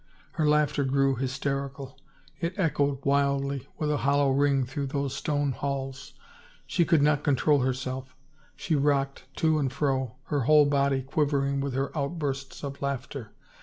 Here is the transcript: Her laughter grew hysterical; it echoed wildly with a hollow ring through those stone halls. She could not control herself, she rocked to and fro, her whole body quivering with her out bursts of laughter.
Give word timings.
Her 0.31 0.49
laughter 0.49 0.83
grew 0.83 1.15
hysterical; 1.17 1.95
it 2.39 2.57
echoed 2.57 3.05
wildly 3.05 3.67
with 3.77 3.91
a 3.91 3.97
hollow 3.97 4.31
ring 4.31 4.65
through 4.65 4.87
those 4.87 5.15
stone 5.15 5.51
halls. 5.51 6.13
She 6.65 6.85
could 6.85 7.03
not 7.03 7.23
control 7.23 7.59
herself, 7.59 8.15
she 8.55 8.73
rocked 8.73 9.25
to 9.35 9.59
and 9.59 9.71
fro, 9.71 10.15
her 10.23 10.39
whole 10.45 10.65
body 10.65 11.03
quivering 11.03 11.61
with 11.61 11.75
her 11.75 11.95
out 11.95 12.17
bursts 12.17 12.63
of 12.63 12.81
laughter. 12.81 13.31